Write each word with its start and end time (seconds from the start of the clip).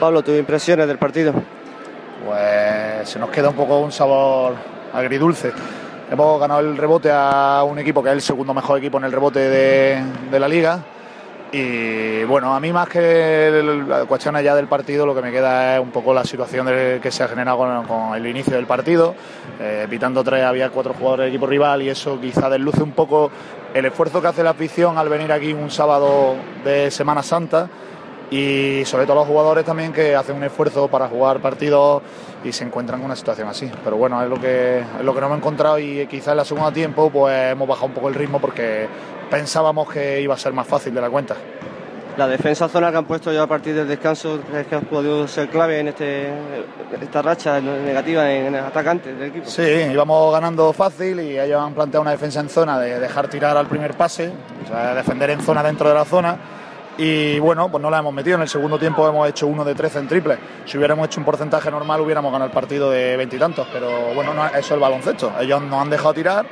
Pablo, 0.00 0.22
tus 0.22 0.38
impresiones 0.38 0.88
del 0.88 0.96
partido. 0.96 1.34
Pues 2.26 3.06
se 3.06 3.18
nos 3.18 3.28
queda 3.28 3.50
un 3.50 3.54
poco 3.54 3.80
un 3.80 3.92
sabor 3.92 4.54
agridulce. 4.94 5.52
Hemos 6.10 6.40
ganado 6.40 6.60
el 6.60 6.74
rebote 6.78 7.10
a 7.12 7.62
un 7.68 7.78
equipo 7.78 8.02
que 8.02 8.08
es 8.08 8.14
el 8.14 8.22
segundo 8.22 8.54
mejor 8.54 8.78
equipo 8.78 8.96
en 8.96 9.04
el 9.04 9.12
rebote 9.12 9.40
de, 9.40 10.40
la 10.40 10.48
liga. 10.48 10.82
Y 11.52 12.24
bueno, 12.24 12.54
a 12.54 12.60
mí 12.60 12.72
más 12.72 12.88
que 12.88 13.62
la 13.86 14.06
cuestión 14.06 14.40
ya 14.40 14.54
del 14.54 14.68
partido, 14.68 15.04
lo 15.04 15.14
que 15.14 15.20
me 15.20 15.30
queda 15.30 15.76
es 15.76 15.82
un 15.82 15.90
poco 15.90 16.14
la 16.14 16.24
situación 16.24 16.66
que 16.66 17.10
se 17.10 17.22
ha 17.22 17.28
generado 17.28 17.58
con, 17.58 17.86
con 17.86 18.14
el 18.14 18.26
inicio 18.26 18.54
del 18.54 18.66
partido. 18.66 19.14
Eh, 19.60 19.86
pitando 19.90 20.24
tres, 20.24 20.44
había 20.44 20.70
cuatro 20.70 20.94
jugadores 20.94 21.24
del 21.26 21.34
equipo 21.34 21.46
rival 21.46 21.82
y 21.82 21.90
eso 21.90 22.18
quizá 22.18 22.48
desluce 22.48 22.82
un 22.82 22.92
poco 22.92 23.30
el 23.74 23.84
esfuerzo 23.84 24.22
que 24.22 24.28
hace 24.28 24.42
la 24.42 24.50
afición 24.50 24.96
al 24.96 25.10
venir 25.10 25.30
aquí 25.30 25.52
un 25.52 25.70
sábado 25.70 26.36
de 26.64 26.90
Semana 26.90 27.22
Santa 27.22 27.68
y 28.30 28.84
sobre 28.84 29.06
todo 29.06 29.16
los 29.16 29.26
jugadores 29.26 29.64
también 29.64 29.92
que 29.92 30.14
hacen 30.14 30.36
un 30.36 30.44
esfuerzo 30.44 30.88
para 30.88 31.08
jugar 31.08 31.40
partidos 31.40 32.02
y 32.44 32.52
se 32.52 32.64
encuentran 32.64 33.00
en 33.00 33.06
una 33.06 33.16
situación 33.16 33.48
así. 33.48 33.70
Pero 33.82 33.96
bueno, 33.96 34.22
es 34.22 34.28
lo 34.28 34.40
que 34.40 34.78
es 34.78 35.04
lo 35.04 35.12
que 35.12 35.20
no 35.20 35.26
hemos 35.26 35.38
encontrado 35.38 35.78
y 35.78 36.06
quizás 36.06 36.28
en 36.28 36.36
la 36.36 36.44
segunda 36.44 36.72
tiempo 36.72 37.10
pues 37.10 37.52
hemos 37.52 37.66
bajado 37.66 37.88
un 37.88 37.94
poco 37.94 38.08
el 38.08 38.14
ritmo 38.14 38.40
porque 38.40 38.88
pensábamos 39.30 39.90
que 39.90 40.20
iba 40.20 40.34
a 40.34 40.38
ser 40.38 40.52
más 40.52 40.66
fácil 40.66 40.94
de 40.94 41.00
la 41.00 41.10
cuenta. 41.10 41.34
La 42.16 42.26
defensa 42.26 42.68
zona 42.68 42.90
que 42.90 42.98
han 42.98 43.04
puesto 43.04 43.32
ya 43.32 43.44
a 43.44 43.46
partir 43.46 43.74
del 43.74 43.88
descanso, 43.88 44.40
¿crees 44.50 44.66
que 44.66 44.74
ha 44.74 44.80
podido 44.80 45.26
ser 45.26 45.48
clave 45.48 45.78
en 45.78 45.88
este, 45.88 46.28
esta 47.00 47.22
racha 47.22 47.60
negativa 47.60 48.30
en 48.30 48.54
el 48.54 48.64
atacante 48.64 49.14
del 49.14 49.30
equipo? 49.30 49.46
Sí, 49.48 49.62
íbamos 49.62 50.32
ganando 50.32 50.72
fácil 50.72 51.20
y 51.20 51.38
ellos 51.38 51.60
han 51.60 51.72
planteado 51.72 52.02
una 52.02 52.10
defensa 52.10 52.40
en 52.40 52.48
zona 52.48 52.78
de 52.78 52.98
dejar 52.98 53.28
tirar 53.28 53.56
al 53.56 53.68
primer 53.68 53.94
pase, 53.94 54.32
o 54.64 54.68
sea, 54.68 54.94
defender 54.94 55.30
en 55.30 55.40
zona 55.40 55.62
dentro 55.62 55.88
de 55.88 55.94
la 55.94 56.04
zona 56.04 56.36
y 57.00 57.38
bueno, 57.38 57.70
pues 57.70 57.80
no 57.80 57.90
la 57.90 57.98
hemos 57.98 58.12
metido. 58.12 58.36
En 58.36 58.42
el 58.42 58.48
segundo 58.48 58.78
tiempo 58.78 59.08
hemos 59.08 59.26
hecho 59.26 59.46
uno 59.46 59.64
de 59.64 59.74
13 59.74 60.00
en 60.00 60.08
triple. 60.08 60.38
Si 60.66 60.76
hubiéramos 60.76 61.06
hecho 61.06 61.18
un 61.18 61.24
porcentaje 61.24 61.70
normal 61.70 62.02
hubiéramos 62.02 62.30
ganado 62.30 62.50
el 62.50 62.54
partido 62.54 62.90
de 62.90 63.16
veintitantos, 63.16 63.66
pero 63.72 64.14
bueno, 64.14 64.34
no, 64.34 64.46
eso 64.46 64.58
es 64.58 64.70
el 64.72 64.80
baloncesto. 64.80 65.32
Ellos 65.40 65.62
nos 65.62 65.80
han 65.80 65.88
dejado 65.88 66.12
tirar, 66.12 66.46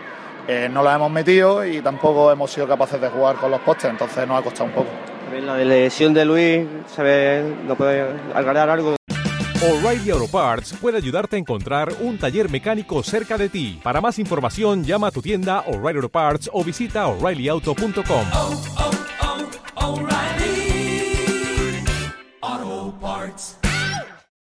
eh, 0.46 0.70
no 0.72 0.82
la 0.82 0.94
hemos 0.94 1.10
metido 1.10 1.64
y 1.66 1.82
tampoco 1.82 2.32
hemos 2.32 2.50
sido 2.50 2.66
capaces 2.66 2.98
de 2.98 3.10
jugar 3.10 3.36
con 3.36 3.50
los 3.50 3.60
postes, 3.60 3.90
entonces 3.90 4.26
nos 4.26 4.40
ha 4.40 4.42
costado 4.42 4.64
un 4.64 4.72
poco. 4.72 4.88
La 5.44 5.58
lesión 5.58 6.14
de 6.14 6.24
Luis, 6.24 6.66
se 6.86 7.02
ve, 7.02 7.54
no 7.66 7.74
puede 7.74 8.06
algarar 8.34 8.70
algo. 8.70 8.96
O'Reilly 9.60 10.10
Auto 10.10 10.28
Parts 10.28 10.72
puede 10.80 10.96
ayudarte 10.96 11.36
a 11.36 11.38
encontrar 11.38 11.92
un 12.00 12.16
taller 12.16 12.48
mecánico 12.48 13.02
cerca 13.02 13.36
de 13.36 13.50
ti. 13.50 13.80
Para 13.82 14.00
más 14.00 14.18
información, 14.18 14.82
llama 14.82 15.08
a 15.08 15.10
tu 15.10 15.20
tienda 15.20 15.60
O'Reilly 15.66 15.98
Auto 15.98 16.08
Parts 16.08 16.48
o 16.54 16.64
visita 16.64 17.06
oreillyauto.com. 17.06 18.77